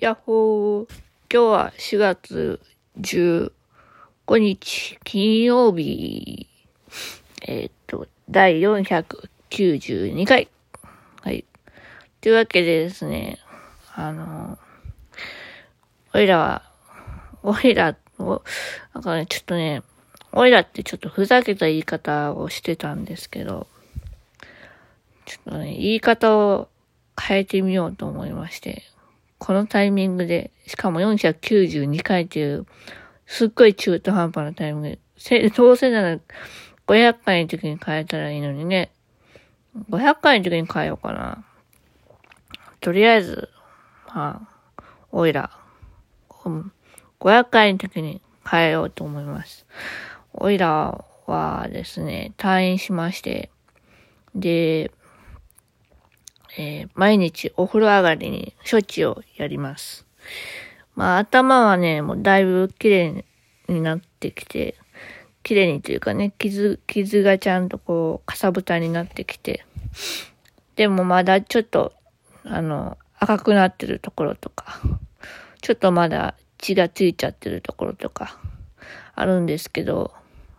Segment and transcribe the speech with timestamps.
[0.00, 0.88] やっほー。
[1.30, 2.58] 今日は4月
[3.02, 3.52] 15
[4.38, 6.48] 日金曜日。
[7.42, 10.48] えっ、と、第492回。
[11.20, 11.44] はい。
[12.22, 13.40] というわけでですね、
[13.94, 14.58] あの、
[16.14, 16.62] おいらは、
[17.42, 18.42] おいらを、
[18.94, 19.82] なんかね、ちょっとね、
[20.32, 23.66] おいらってちょっとふざけた言い方をしてたんですけど、
[25.26, 26.68] ちょっとね、言い方を
[27.20, 28.89] 変えてみようと思いまして、
[29.40, 32.66] このタイミングで、しかも492回という、
[33.26, 36.18] すっごい中途半端なタイミングで、せ どうせなら
[36.86, 38.92] 500回の時に変えたらいいのにね、
[39.88, 41.44] 500回の時に変えようかな。
[42.80, 43.48] とりあえず、
[44.14, 45.50] まあ、おいら、
[47.18, 49.66] 500回の時に変えようと思います。
[50.34, 53.50] おいらはですね、退院しまして、
[54.34, 54.90] で、
[56.58, 60.06] えー、毎日お風呂上がりに処置をやります。
[60.94, 63.24] まあ頭はね、もうだいぶ綺麗
[63.68, 64.74] になってきて、
[65.42, 69.64] 綺麗にというかね、傷、傷がちゃんとこう、かさぶたになってきて、
[70.76, 71.92] でもまだちょっと、
[72.44, 74.80] あの、赤くなってるところとか、
[75.62, 78.38] ちょっとまだ血がついちゃってるところとか、
[79.14, 80.12] あるんですけど、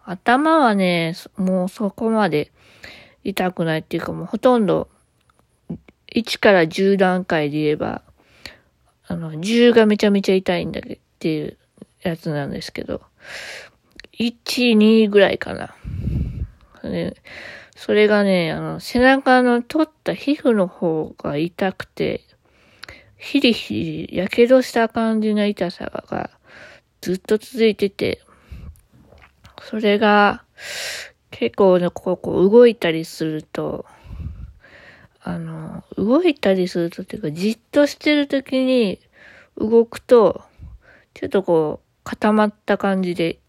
[0.05, 2.51] 頭はね、もうそこまで
[3.23, 4.89] 痛くないっていうかもうほとんど
[6.15, 8.01] 1から10段階で言えば、
[9.07, 11.57] あの、10がめちゃめちゃ痛いんだけっていう
[12.01, 13.01] やつなんですけど、
[14.19, 15.75] 1、2ぐらいかな。
[16.83, 17.13] ね、
[17.75, 22.21] それがね、あの、背中の取った皮膚の方が痛くて、
[23.17, 26.31] ヒリヒリ、やけどした感じの痛さが
[27.01, 28.21] ずっと続いてて、
[29.61, 30.43] それが
[31.29, 33.85] 結構ね、こう動いたりすると、
[35.23, 38.99] あの、動いたりするとっていうか、じっとしてるときに
[39.57, 40.41] 動くと、
[41.13, 43.39] ちょっとこう、固まった感じで、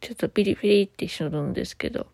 [0.00, 2.06] ちょっとピリピリってするんですけど、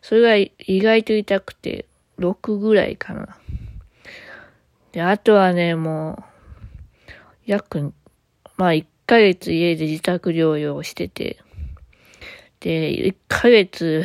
[0.00, 1.86] それが意外と痛くて、
[2.18, 3.36] 6ぐらいかな。
[4.92, 6.24] で、あとはね、も
[7.08, 7.10] う、
[7.46, 7.92] 約、
[8.56, 11.38] まあ1ヶ月家で自宅療養してて、
[12.60, 14.04] で、1ヶ月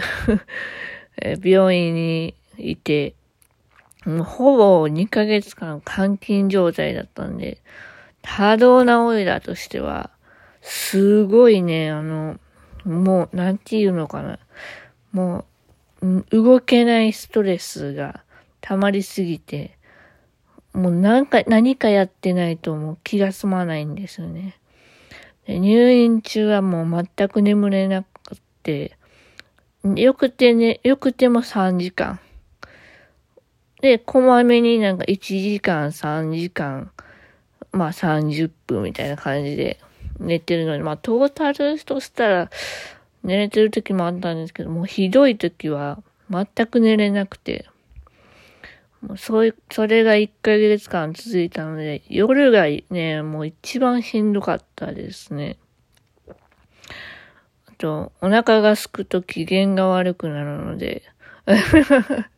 [1.43, 3.13] 病院にいて、
[4.05, 7.61] ほぼ2ヶ月間監禁状態だったんで、
[8.21, 10.11] 多動なオイラーとしては、
[10.61, 12.39] すごいね、あの、
[12.85, 14.39] もう、なんていうのかな。
[15.11, 15.45] も
[16.01, 18.23] う、動けないストレスが
[18.61, 19.77] 溜まりすぎて、
[20.73, 24.55] もうなんか、何かやってないともう気が済まないんですよね。
[25.45, 28.97] で入院中はもう全く眠れなくて、
[29.95, 32.19] よくてね、よくても3時間。
[33.81, 36.91] で、こまめになんか1時間、3時間、
[37.71, 39.79] まあ30分みたいな感じで
[40.19, 42.49] 寝てるのに、まあトータルとしたら
[43.23, 47.67] 寝れてる時もあったんですけど、もうひどい時は全く寝れなくて、
[49.01, 55.57] もうそういう、それが1ヶ月間続いたので、夜がね、もう一番しんどかったですね。
[56.27, 56.33] あ
[57.77, 61.03] と、お腹が空くと機嫌が悪くなるので、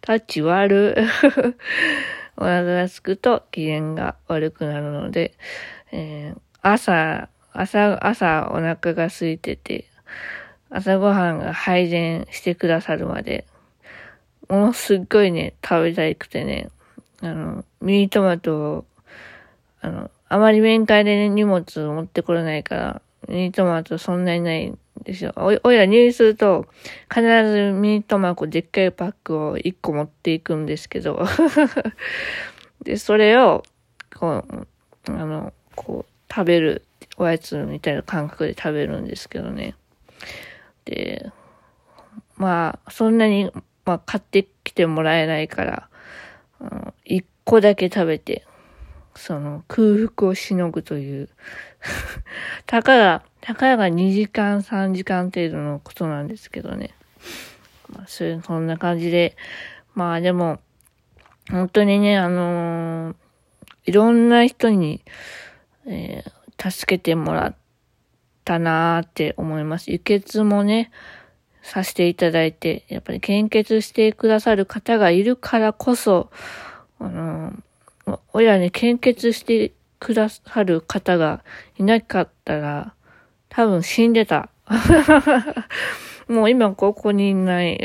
[0.00, 0.96] タッチ悪。
[2.36, 5.34] お腹が空くと機嫌が悪くなるので、
[5.92, 9.84] えー、朝、朝、朝お腹が空いてて、
[10.70, 13.44] 朝ごはんが配膳してくださるまで、
[14.48, 16.70] ものすっごいね、食べたくてね、
[17.20, 18.84] あの、ミニトマトを、
[19.80, 25.32] あの、あまり面会で、ね、荷物を持ってこれないから、ミニトマトそんなにないですよ。
[25.36, 26.66] おおいら入院すると、
[27.12, 31.24] 必ずミニトマトでっかいパックを1個持っていくんですけど
[32.82, 33.62] で、それを、
[34.14, 34.66] こう、
[35.06, 36.84] あの、こう、食べる、
[37.16, 39.74] おやつみたいな感覚で食べるんですけどね。
[40.84, 41.30] で、
[42.36, 43.50] まあ、そんなに、
[43.84, 45.88] まあ、買ってきてもらえないから、
[46.60, 48.46] うん、1個だけ食べて、
[49.20, 51.28] その空腹をしのぐという
[52.64, 56.94] たかが、たかが2時間、3時間程度のことなんですけどね。
[57.90, 59.36] まあ、そういう、そんな感じで、
[59.94, 60.58] まあでも、
[61.50, 63.16] 本当にね、あのー、
[63.84, 65.02] いろんな人に、
[65.86, 67.54] えー、助けてもらっ
[68.44, 69.90] たなーって思います。
[69.90, 70.90] 輸血もね、
[71.60, 76.30] させていただいて、やっぱり献血してくださる方がいるからこそ、
[76.98, 77.62] あのー
[78.32, 81.44] おいらね、献血してくださる方が
[81.78, 82.94] いなかったら、
[83.48, 84.48] 多分死んでた。
[86.28, 87.80] もう今ここにいない。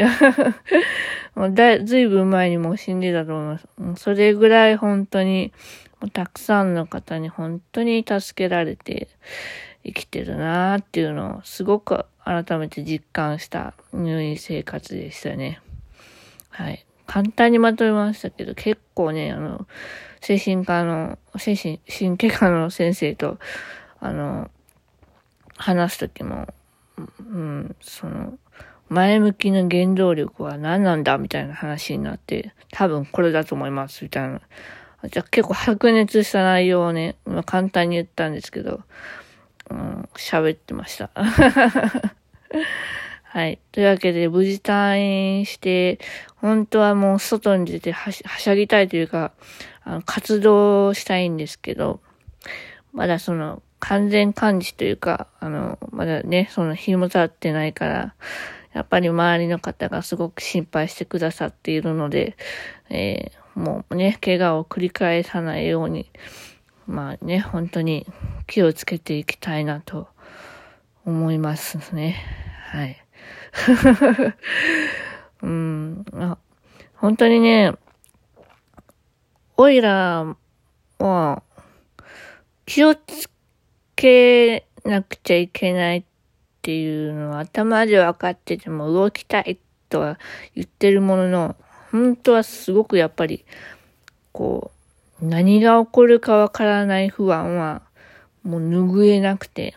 [1.36, 4.04] もうだずいぶん前にもう死んでたと思います。
[4.04, 5.51] それぐらい本当に
[6.00, 9.07] もうたくさんの方に本当に助けられて
[9.83, 15.60] 生きてるなーっていうのをすごく改めて実感した入院生活でしたね。
[16.50, 16.86] はい。
[17.07, 19.68] 簡単にまとめましたけど、結構ね、あの、
[20.25, 23.38] 精神科の、精神、神経科の先生と、
[24.00, 24.50] あの、
[25.56, 26.48] 話すときも、
[26.98, 28.39] うん、その、
[28.89, 34.42] 前向きな原動力は何なんだみたいな話になって、多分これだと思います、みたいな。
[35.12, 38.81] じゃ結構白熱した内容をね、まあ、簡単に言ったんですけど、
[39.69, 41.12] うん、喋ってました。
[43.36, 43.60] はい。
[43.74, 46.00] というわけで、無事退院して、
[46.38, 49.34] 本当はもう外に出てはしゃぎたいというか、
[49.84, 52.00] あの活動したいんですけど、
[52.94, 58.16] まだその完全管理というか、あの、まだね、その日も経ってないから、
[58.72, 62.38] やっぱり周りの方がすごく心配してくださっているので、
[62.90, 66.10] えー、もうね、怪我を繰り返さないように、
[66.88, 68.08] まあね、本当に
[68.48, 70.08] 気をつけていきたいなと
[71.04, 72.16] 思いますね。
[72.72, 73.05] はい。
[75.42, 76.38] うん、あ、
[76.95, 77.74] 本当にね、
[79.57, 80.36] おいら
[81.00, 81.44] は
[82.66, 83.30] 気をつ
[83.95, 86.04] けなくちゃいけないっ
[86.62, 90.19] ていうのは頭で分かってても動きたいとは
[90.56, 91.56] 言ってるものの、
[91.92, 93.45] 本当はすごくやっぱり、
[94.31, 94.72] こ
[95.22, 97.81] う、何が起こるかわからない不安は、
[98.44, 99.75] もう拭えなくて、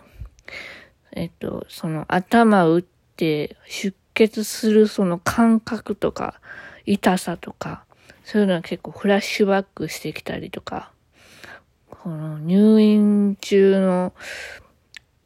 [1.12, 2.97] えっと、その頭打って
[3.66, 6.40] 出血するその感覚とか、
[6.86, 7.84] 痛さとか、
[8.24, 10.90] そういうのは結構フラッシュバックしてきたりとか、
[11.90, 14.12] この入院中の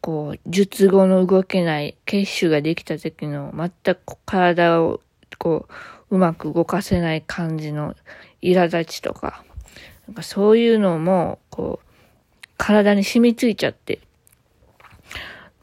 [0.03, 5.01] こう、術後の動けない血腫ができた時の全く体を
[5.39, 5.69] こ
[6.11, 7.95] う、うまく動かせない感じの
[8.43, 9.45] 苛立ちとか、
[10.09, 11.87] なんかそういうのも、こう、
[12.59, 14.01] 体に染みついちゃって、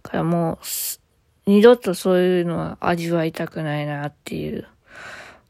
[0.03, 0.65] だからもう、
[1.49, 4.67] 二度とそういうのは味わいたくないなっていう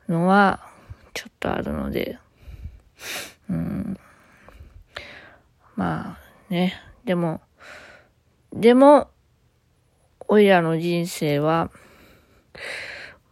[0.08, 0.66] のは、
[1.14, 2.18] ちょっとあるので、
[3.50, 4.00] うん。
[5.76, 6.20] まあ
[6.50, 7.42] ね、でも、
[8.54, 9.10] でも、
[10.30, 11.70] おいらの人生は、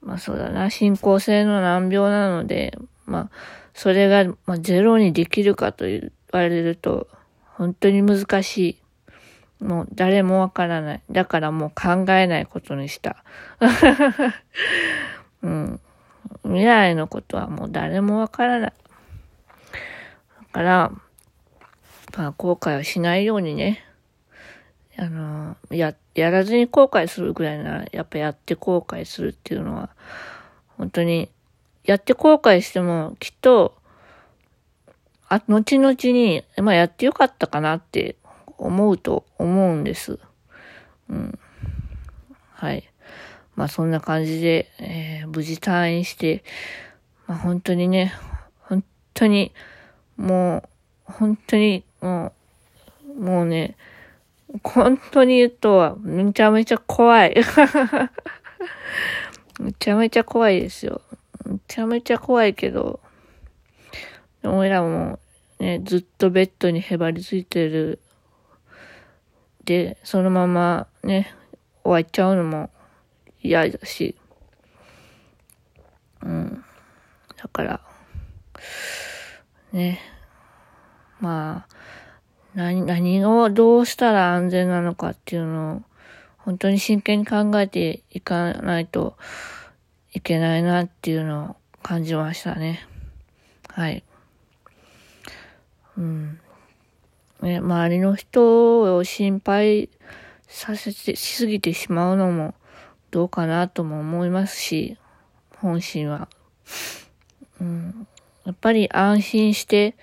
[0.01, 3.29] まあそうだな、進行性の難病なので、まあ、
[3.73, 7.07] それが、まあ、ゼロにできるかと言われると、
[7.55, 8.81] 本当に難しい。
[9.59, 11.01] もう誰もわからない。
[11.09, 13.23] だからもう考えないことにした。
[15.41, 15.79] うん。
[16.43, 18.73] 未来のことはもう誰もわからない。
[20.39, 20.91] だから、
[22.15, 23.83] まあ後悔をしないようにね、
[24.97, 29.89] あの、や、やらずに後悔するぐらいなら、やっぱやって後悔するっていうのは、
[30.77, 31.29] 本当に、
[31.83, 33.75] やって後悔しても、きっと、
[35.29, 38.15] あ、後々に、まあやってよかったかなって
[38.57, 40.19] 思うと思うんです。
[41.09, 41.39] うん。
[42.53, 42.89] はい。
[43.55, 46.43] まあそんな感じで、えー、無事退院して、
[47.27, 48.13] まあ本当にね、
[48.61, 48.83] 本
[49.13, 49.51] 当に、
[50.15, 52.33] もう、本当に、も
[53.17, 53.75] う、もうね、
[54.63, 57.35] 本当に言うとは、めちゃめちゃ怖い。
[59.59, 61.01] めちゃめちゃ怖いですよ。
[61.45, 62.99] めちゃめちゃ怖いけど、
[64.43, 65.19] 俺らも
[65.59, 67.99] ね、ずっとベッドにへばりついてる。
[69.67, 71.35] で、そのままね、
[71.83, 72.69] 終わっちゃうのも
[73.43, 74.15] 嫌だし。
[76.23, 76.63] うん。
[77.35, 77.81] だから、
[79.73, 79.99] ね、
[81.19, 81.75] まあ、
[82.55, 85.81] 何、何をどうしたら安全なのかっていうのを、
[86.37, 89.17] 本当に真剣に考えていかないと
[90.13, 92.87] いけないなっていうのを感じましたね。
[93.67, 94.01] はい。
[95.97, 96.39] うん。
[97.41, 99.89] ね、周りの人を心配
[100.47, 102.55] させて、しすぎてしまうのも
[103.11, 104.97] どうかなとも思いますし、
[105.57, 106.27] 本心は。
[107.61, 108.07] うん。
[108.45, 109.95] やっぱり安心して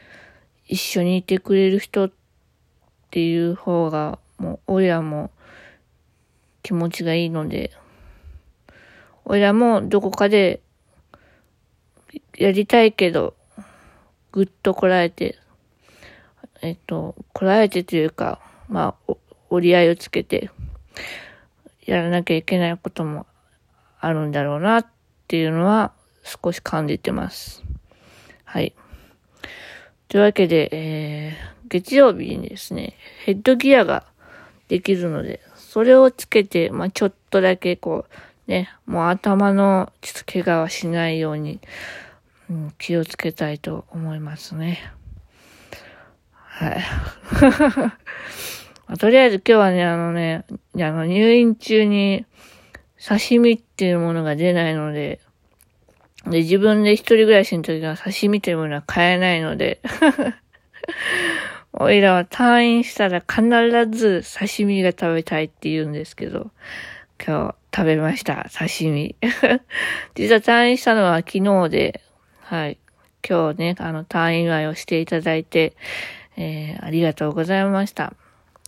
[0.67, 2.13] 一緒にいてくれる人っ
[3.11, 5.31] ていう方が、もう、親も
[6.63, 7.73] 気持ちがいいので、
[9.25, 10.61] 親もどこかで
[12.37, 13.35] やりたいけど、
[14.33, 15.39] ぐっとこらえて、
[16.65, 19.15] えっと、こらえてというか、まあ、
[19.51, 20.51] 折り合いをつけて、
[21.85, 23.27] やらなきゃいけないことも
[24.01, 24.87] あるんだろうなっ
[25.29, 25.93] ていうのは
[26.23, 27.63] 少し感じてます。
[28.45, 28.75] はい。
[30.09, 34.05] というわけで、えー、月曜日にですね、ヘッドギアが
[34.69, 38.07] できるので、それをつけて、まあ、ちょっとだけこ
[38.49, 41.61] う、ね、もう頭のちょっと怪我はしないように、
[42.49, 44.94] うん、気をつけたいと思いますね。
[46.55, 46.85] はい。
[48.99, 50.45] とりあえず今日はね、あのね、
[50.77, 52.27] あの入院中に
[53.05, 55.19] 刺身っていうものが出ないので、
[56.27, 59.81] で、自分で一人暮らしの時は刺身というものは買えないので、
[61.73, 63.43] おいらは退院したら必
[63.91, 66.53] ず刺身が食べたいって言うんですけど、
[67.25, 69.17] 今日食べました、刺身。
[70.15, 72.01] 実は退院したのは昨日で、
[72.43, 72.79] はい。
[73.27, 75.75] 今日ね、あの、退院祝いをしていただいて、
[76.37, 78.15] えー、ありがとうございました。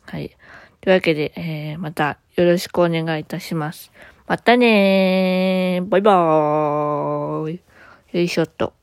[0.05, 0.37] はい。
[0.81, 3.91] というわけで、えー、またよろしくお願いいたします。
[4.27, 5.89] またねー。
[5.89, 7.61] バイバーイ。
[8.13, 8.76] よいしょっと。